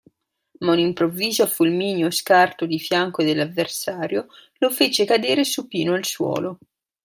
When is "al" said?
5.93-6.03